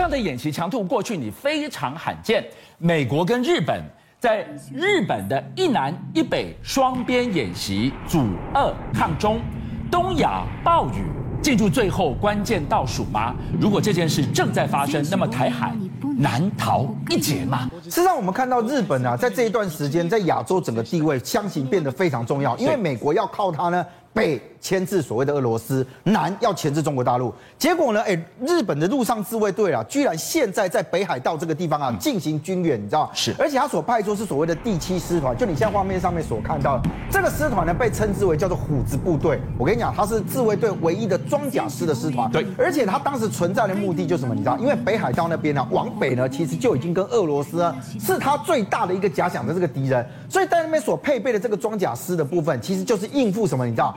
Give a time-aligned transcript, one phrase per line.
[0.00, 2.42] 这样的演习强度过去你非常罕见。
[2.78, 3.84] 美国跟日本
[4.18, 9.42] 在日本的一南一北双边演习，阻遏抗中，
[9.90, 11.04] 东亚暴雨
[11.42, 13.34] 进入最后关键倒数吗？
[13.60, 15.76] 如果这件事正在发生，那么台海
[16.16, 17.70] 难逃一劫吗？
[17.84, 23.84] 事实上，我们看到日本啊，在这一段时间在亚洲整个地位相形变得非常重要，因为美国要靠它呢。
[24.12, 27.32] 北牵制所谓的俄罗斯，南要牵制中国大陆。
[27.56, 28.02] 结果呢？
[28.02, 33.10] 哎，日本的陆上自卫队啊，居然现在在北海道这个地方啊进行军演，你知道吗？
[33.14, 33.34] 是。
[33.38, 39.40] 而且他所派出是所谓的第七师团，就你现在画面上面所看到的这个师团呢，被称之为叫做虎子部队。
[39.56, 42.30] 我跟你讲，它是自卫队唯一的装甲师的师团。
[42.30, 42.44] 对。
[42.58, 44.34] 而且它当时存在的目的就是什么？
[44.34, 44.58] 你知道？
[44.58, 53.64] 因为北海道那边呢，往北呢，其实就已经跟俄罗斯呢是它最大的一个假想的这个敌人，所以在那边所配备的这个装甲师的部分，其实就是应付什么？
[53.64, 53.96] 你知道？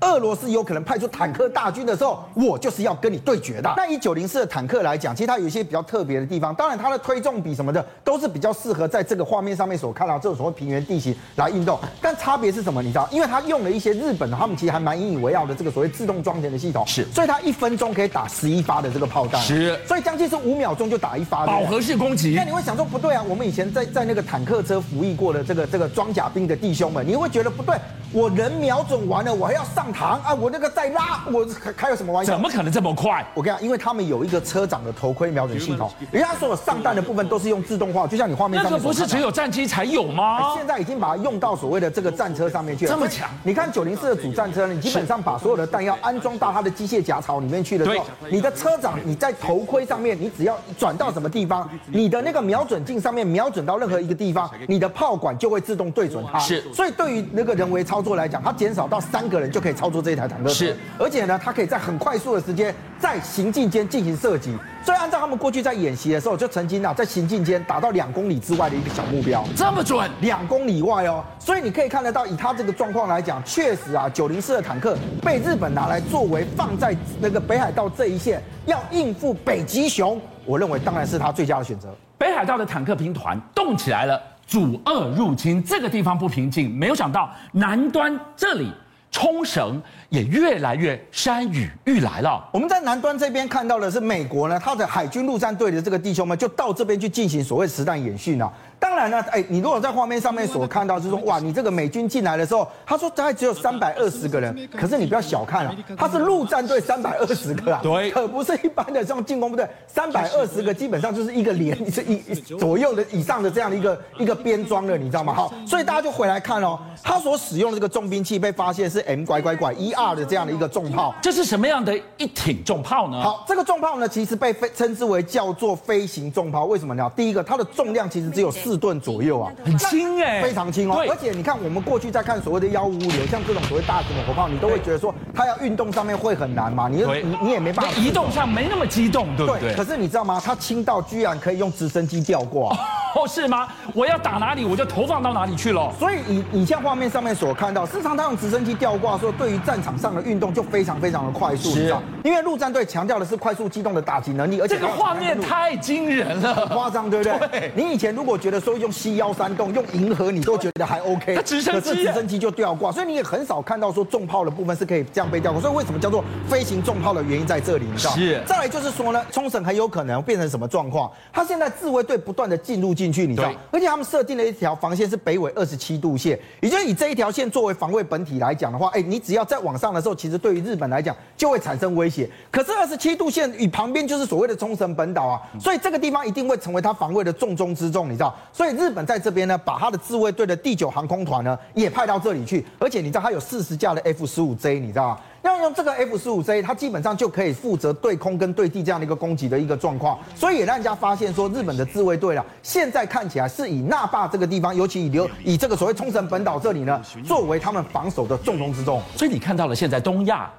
[0.00, 3.72] 俄罗斯有可能派出坦克大军的时候，我就是要跟你对决的。
[3.76, 6.54] 那以九零四的坦克来讲，其实它有一些比较特别的地方。
[6.54, 11.78] 当然，它的推重比什么的都是比较适合在这个画面上面所看到这种所谓平原地形来运动。
[12.00, 12.80] 但差别是什么？
[12.80, 13.08] 你知道？
[13.10, 16.86] 因为它用了一些日本的，他们其实还蛮引以为傲的这个所谓自动装填的系统。
[16.86, 19.40] 是，所以它一分钟可以打十一发的这个炮弹。
[19.42, 21.46] 是，所以将近是五秒钟就打一发的。
[21.46, 22.34] 饱和式攻击。
[22.36, 23.24] 那你会想说不对啊？
[23.28, 27.74] 我们以前在在那个坦克车服役过的这个这个装甲兵的弟兄们，你会觉得不对。
[28.10, 30.34] 我人瞄准完了，我还要上膛啊！
[30.34, 32.32] 我那个再拉，我开有什么玩笑？
[32.32, 33.26] 怎么可能这么快？
[33.34, 38.72] 我跟你讲，因为他们有一个车长的头盔瞄准系统，人家所有上弹的部分都是用自动化，就像你画面上面。
[38.72, 40.54] 那个不是只有战机才有吗？
[40.56, 42.92] 现在已经把它用到所谓的这个战车上面去了。
[42.92, 43.30] 这么强？
[43.44, 56.38] 你看九零四的主战车，你基本上把所有的弹药安装到它的机械夹槽里面去的时候，你的车长你在头盔上面，你只要转到什么地方，你的那个瞄准镜上面瞄准到任何一个地方，你的炮管就会自动对准它。
[56.40, 56.62] 是。
[56.74, 58.88] 所以对于那个人为操作来讲，它减少。
[58.88, 64.52] 到三个人就可以操作这一台坦克车，是，而且呢，它可以在很快速的时间在行进间进行射击。
[64.84, 71.22] 所以按照他们过去在演习的时候，就曾经啊在行进间打到两公里之外的一个小目标，这么准，两公里外哦。
[71.38, 81.88] 所以你可以看得到，以他这个状况来讲，确实啊，九零四的坦克被日本拿来作为放在那个北海道这一线，要应付北极熊，我认为当然是他最佳的选择。
[82.16, 84.20] 北海道的坦克兵团动起来了。
[84.48, 88.72] 阻遏入侵这个地方不平静，没有想到南端这里
[89.10, 92.48] 冲绳也越来越山雨欲来了。
[92.52, 98.52] 我们在南端这边看到的是美国呢，他的海军陆战队的这个弟兄们就到这边去进行所谓实弹演训啊。
[98.98, 115.32] 当然呢，哎，你如果在画面上面所看到，就是说，哇，你这个美军进来的时候，他说大概只有三百二十个人，可是你不要小看了，他是陆战队三百二十个啊，对，可不是一般的这种进攻部队，三百二十个基本上就是一个连是一左右的以上的这样的一个一个编装的，你知道吗？
[115.32, 123.22] 好，所以大家就回来看哦，他所使用的这个重兵器被发现是 M 拐拐拐一二的这样的一个重炮，这是什么样的一挺重炮呢？
[123.22, 127.08] 好，这个重炮呢，其实被称之为叫做飞行重炮，为什么呢？
[127.14, 129.52] 第一个，它的重量其实只有四吨左右啊。
[129.64, 131.04] 很轻哎，非常轻哦。
[131.08, 136.88] 而且你看，我们过去在看所谓的幺五五零，像这种所谓大型的火炮，你都会觉得说它要运动上面会很难嘛？
[136.88, 139.74] 你你你也没办法移动上没那么激动，对不对？
[139.74, 140.40] 可是你知道吗？
[140.44, 142.76] 它轻到居然可以用直升机吊挂。
[143.18, 143.66] 哦，是吗？
[143.94, 145.92] 我要打哪里，我就投放到哪里去了。
[145.98, 152.00] 所以你你像画面上面所看到，事实上它用直升机吊挂的时候，对于战场上的运动就非常非常的快速，你知道？
[152.22, 157.48] 因为陆战队强调的是快速机动的打击能力，而且这个画面太惊人了，夸张，对不对？
[157.48, 157.72] 对。
[157.74, 165.60] 你以前如果觉得说用 C 幺三洞用银河，你都觉得还 OK，它直升机，可是直升机就吊挂，所以你也很少看到说重炮的部分是可以这样被吊挂。
[165.60, 168.14] 所以为什么叫做飞行重炮的原因在这里，你知道？
[168.14, 168.40] 是。
[168.46, 171.10] 再来就是说呢，冲绳很有可能变成什么状况？
[171.32, 173.52] 他现在自卫队不断的进入进去，你知道？
[173.70, 182.28] 而且他们设定了一条防线是北纬二十七度线，也就是以这一条线作为防卫本体来讲的话，哎，你只要再往上的时候，其实对于日本来讲就会产生威胁。
[182.50, 188.34] 可是二十七度线与旁边就是所谓的冲绳本岛啊，所以这个地方一定会成为他防卫的重中之重，你知道？
[188.52, 195.18] 所以日本在这边呢，把他的自卫队的第九航空团呢也派到这里去，而且你知道他有四十架的 F 十五 J，你知道吗？
[195.42, 209.00] 要用这个 F 十五 C，它基本上就可以负责对空跟对地这样的一个攻击的一个状况，所以也让人家发现说，日本的自卫队啊，现在看起来是以那霸这个地方，尤其以留以这个所谓冲绳本岛这里呢，作为他们防守的重中之重。
[209.16, 210.50] 所以你看到了现在东亚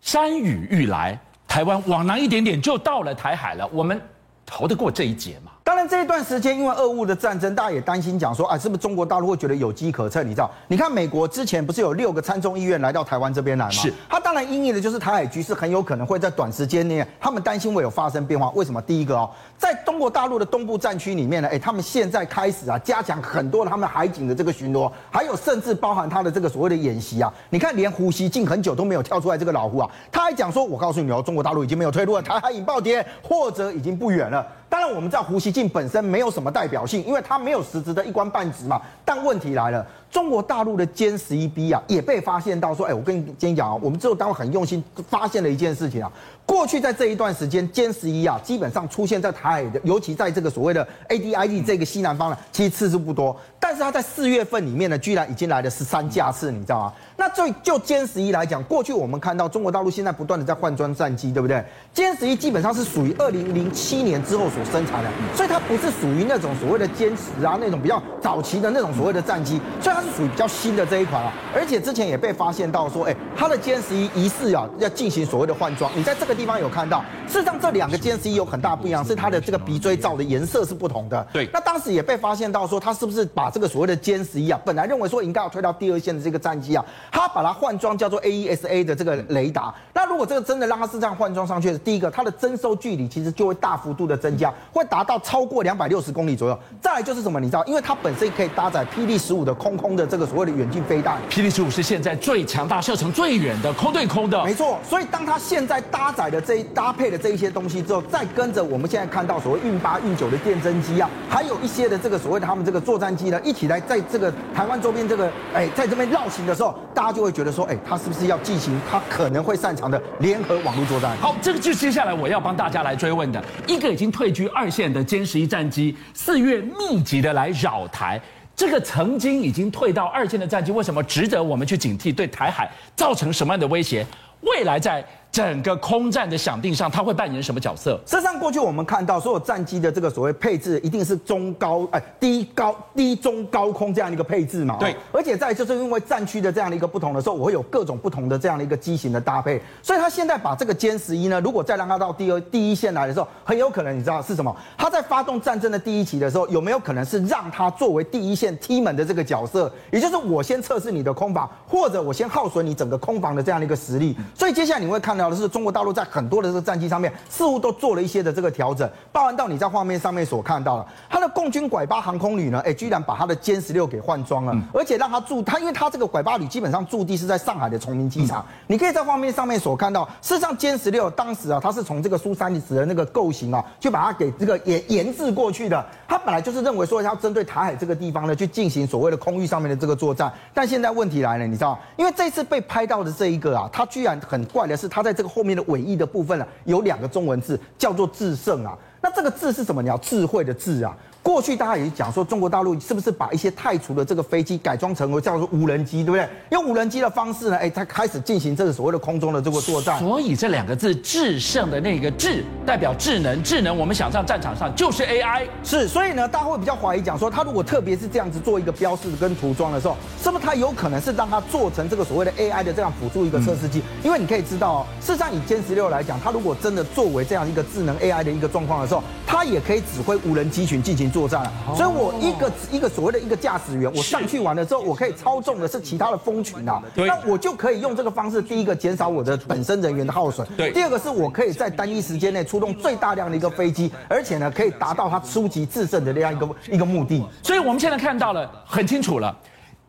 [0.00, 4.00] 山雨欲来，台湾往南一点点就到了台海了，我们
[4.46, 5.49] 逃得过这一劫吗？
[5.90, 10.24] 这一段时间因为俄乌的战争，大家也担心讲说，啊，是不是中国大陆会觉得有机可乘？
[10.24, 10.48] 你知道？
[10.68, 13.72] 你看美国之前不是有六个参众议院来到台湾这边来吗？
[13.72, 13.92] 是。
[14.08, 18.50] 他当然因应的就是台海局势很有可能会在短时间内，他们担心会有发生变化。
[18.50, 18.80] 为什么？
[18.80, 19.28] 第一个哦，
[19.58, 27.34] 在中国大陆的东部战区里面呢，哎，他们现在开始啊，加强很多他们海警的这个巡逻，还有甚至包含他的这个所谓的演习啊。
[27.48, 34.46] 你看，连胡锡进很久都没有跳出来这个老胡啊，他还讲说，我告诉你哦，中国大陆已经没有退路了，台海引爆点或者已经不远了。
[34.70, 38.80] 当然，我们知道胡锡进本身没有什么代表性，因为他没有实质的一官半职嘛。
[39.04, 46.10] 但问题来了，中国大陆的歼十一 B 啊，也被发现到说，哎，我跟你今天讲啊，我们之后单位很用心发现了一件事情啊。
[46.44, 53.36] 过去在这一段时间，歼十一啊，基本上出现在台海的，尤其在这个所谓的 ADID 这个西南方呢，其实次数不多。
[53.60, 56.92] 但是它在四月份里面呢，居然已经来了十三架次，你知道吗？
[57.16, 61.64] 那就就歼十一来讲，过去我们看到中国大陆现在不断的在换装战机，对不对？
[61.94, 71.30] 歼十一基本上是属于二零零七年之后所生产的，所以它不是属于那种所谓的歼十啊那种比较早期的那种所谓的战机，所以它是属于比较新的这一款啊。
[71.54, 75.92] 而且之前也被发现到说，哎，它的歼十一疑似啊要进行所谓的换装。
[75.94, 81.26] 你在这个地方有看到，事实上这两个歼十一有很大不一样，是它的这个鼻锥罩的颜色是不同的。
[81.34, 81.46] 对。
[81.52, 86.82] 那当时也被发现到说，它是不是把这个所谓的歼十一啊，本来认为说应该要推到第二线的这个战机啊，
[87.12, 87.90] 它把它换装。
[88.00, 96.58] 叫做 AESA 的这个雷达，那如果这个真的让它是这样换装上去，第一个它的征收距离其实就会大幅度的增加，会达到超过两百六十公里左右。
[96.82, 104.80] 再来就是什么，你知道，因为它本身可以搭载霹雳十五的空空的这个所谓的远近飞弹，霹雳十五是现在最强大、射程最远的空对空的，没错。
[104.82, 121.16] 所以当它现在搭载的这一搭配的这一些东西之后，再跟着我们现在看到所谓运八、运九的电侦机啊，还有一些的这个所谓的他们这个作战机呢，一起来在这个台湾周边这个哎，在这边绕行的时候，大家就会觉得说，哎，他是不是要进行他可能会擅长的联合网络作战。
[121.16, 128.20] 好，这个就接下来我要帮大家来追问的一个已经退居二线的歼十一战机，四月密集的来扰台。
[128.54, 132.14] 这个曾经已经退到二线的战机，为什么值得我们去警惕？
[132.14, 134.06] 对台海造成什么样的威胁？
[134.42, 138.00] 未来在整个空战的响定上，它会扮演什么角色？
[138.04, 144.76] 事实上，过去我们看到所有战机的这个所谓配置，一定是中高哎低高低中高空这样的一个配置嘛。
[144.80, 144.96] 对。
[145.12, 149.60] 而且在就是因为战区的这样的一个不同的时候，我会有各种不同的这样的一个机型的搭配。
[149.82, 154.54] 所以他现在把这个歼十一呢，如果再让它到第二第一线来的时候，很有可能你知道是什么？
[154.76, 159.72] 他在发动战争的第一期的时候，有没有可能是让他作为第一线踢门的这个角色？
[159.92, 164.16] 也就是我先测试你的空防，或者我先耗损你整个空防的这样的一个实力。
[164.34, 198.78] 所以接下来你会看到的是中国大陆在很多的这个战机上面，似乎都做了一些的这个调整，包含到你在画面上面所看到的，它的共军拐八航空旅呢，哎，居然把它的歼十六给换装了，而且让它驻它，因为它这个拐八旅基本上驻地是在上海的崇明机场，你可以在画面上面所看到，事实上歼十六当时啊，它是从这个苏三十的那个构型啊，就把它给这个研研制过去的，它本来就是认为说要针对台海这个地方呢，去进行所谓的空域上面的这个作战，但现在问题来了，你知道，因为这次被拍到的这一个啊，它居然很怪的是，它在在这个后面的尾翼的部分呢、啊，有两个中文字，叫做“智胜”啊。
[199.02, 199.82] 那这个“智”是什么？
[199.82, 200.96] 你要智慧的“智”啊。
[201.22, 206.28] 过去大家也讲说，中国大陆是不是把一些太除的这个飞机改装成为叫做无人机，对不对？
[206.50, 209.98] 用无人机的方式呢，哎，它开始进行这个所谓的空中的这个作战。
[209.98, 215.46] 所以这两个字“制胜”的那个“智”代表智能，智能我们想象战场上就是 AI。
[215.62, 223.82] 是，所以呢，大家会比较怀疑讲说，它如果特别是这样子做一个标示跟涂装的时候，是不是它有可能是让它做成这个所谓的 AI 的这样辅助一个测试机？
[224.02, 231.42] 因为你可以知道哦，事实上以歼十六来讲，它如果真的作为这样一个智能 AI 的一个状况的时候，它也可以指挥无人机群进行作战。
[231.76, 231.90] 所以。
[232.00, 247.22] 我一个一个所谓的一个驾驶员，我上去完了之后，我可以操纵的是其他的蜂群啊，那我就可以用这个方式，第一个减少我的本身人员的耗损，对，第二个是我可以在单一时间内出动最大量的一个飞机，而且呢，可以达到它初级制胜的这样一个一个目的。
[247.42, 249.36] 所以我们现在看到了很清楚了，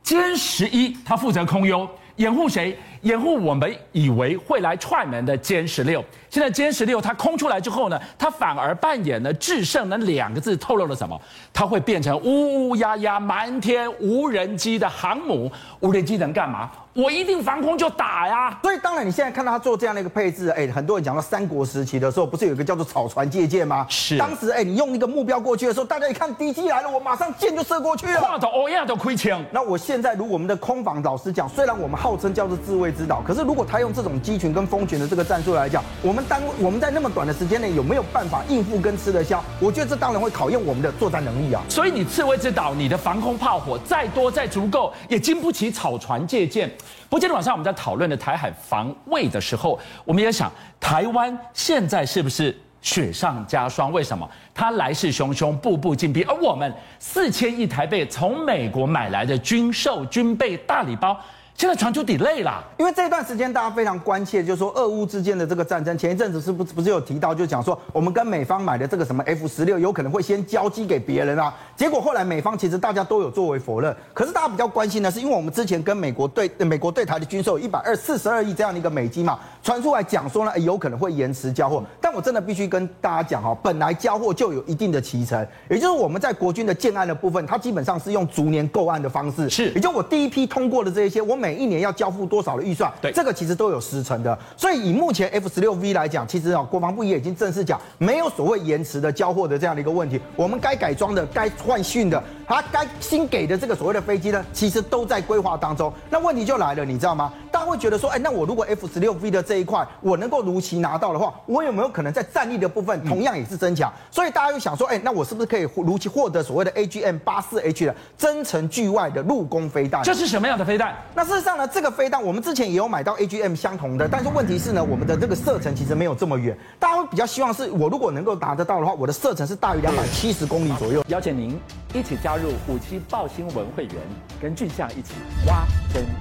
[0.03, 2.77] 歼十一它负责空优，掩护谁？
[3.03, 6.03] 掩护我们以为会来踹门的歼十六。
[6.31, 11.19] 现在歼十六它空出来之后呢，它反而扮演了制胜那两个字透露了什么？
[11.51, 15.51] 它会变成乌乌鸦鸦满天无人机的航母。
[15.81, 16.71] 无人机能干嘛？
[16.93, 18.57] 我一定防空就打呀。
[18.61, 23.85] 所以当然你现在看到它做这样的一个配置，哎，很多人讲到三国时期的时候，不是有一个叫做草船借箭吗？
[23.89, 24.17] 是。
[24.17, 28.21] 当时哎，你用一个目标过去的时候，大家一看敌机来了，我马上箭就射过去了。
[28.21, 29.43] 话都欧亚都亏枪。
[29.51, 39.43] 那我现在如果我们的空防老师讲，虽然我们号称叫做自卫之岛，可是如果他用这种机群跟蜂群的这个战术来讲，我们单我们在那么短的时间内有没有办法应付跟吃得消？
[39.59, 41.61] 我觉得这当然会考验我们的作战能力啊。
[41.69, 46.69] 所以你刺猬之岛，你的防空炮火再多再足够，也经不起草船借箭。
[47.09, 53.91] 不过今天晚上我们在讨论的台海防卫的时候，我们也想，台湾现在是不是雪上加霜。
[53.91, 54.29] 为什么？
[54.53, 61.19] 它来势汹汹，步步进逼，而我们四千亿台币从美国买来的军售军备大礼包。
[61.61, 65.95] 现在传出 delay 啦，因为这段时间大家非常关切，就是说俄乌之间的这个战争。
[65.95, 71.53] 前一阵子是不是不是有提到，就讲说我们跟美方买的这个什么 F 十六有可能会先交机给别人啊？
[71.75, 73.95] 结果后来美方其实大家都有作为否认。
[74.11, 81.83] 可是大家比较关心的是，因为我们之前跟美国对美国对台的军售一百二四十二亿这样的一个美金嘛，传出来讲说呢，有可能会延迟交货。
[82.01, 92.21] 但我真的必须跟大家讲哈，本来交货就有一定的期程，也就是我们在国军的建案的部分，它基本上是用逐年购案的方式，是，也就我第一批通过的这一些，我每一年要交付。
[92.31, 92.89] 多少的预算？
[93.01, 94.37] 对，这个其实都有时程的。
[94.55, 100.21] 所以以目前 F 十六 V 来讲，其实啊，国防部也已经正式讲，没有所谓延迟的交货的这样的一个问题。
[100.35, 105.91] 我们该改装的、该换训的，它该新给的这个所谓的飞机呢，其实都在规划当中。
[106.09, 107.31] 那问题就来了，你知道吗？
[107.49, 113.89] 大家会觉得说，哎，那我如果 F 十六 V 的这一块我能够如期拿到的话，我有没有可能在战力的部分同样也是增强？
[114.11, 120.03] 所以大家又想说，哎，那我是不是可以如期获得所谓的 AGM 八四 H 的增程距外的陆攻飞弹？
[120.03, 120.93] 这是什么样的飞弹？
[121.15, 126.57] 那事实上呢，这个飞弹我们之前也有买到 AGM 相同的，但是问题是呢，我们的这个射程其实没有这么远。
[126.77, 131.01] 大家会比较希望是我如果能够达得到的话，我的射程是大于两百七十公里左右。
[131.07, 131.57] 邀请您
[131.93, 133.95] 一起加入虎七报新闻会员，
[134.41, 135.13] 跟俊相一起
[135.45, 136.20] 挖真。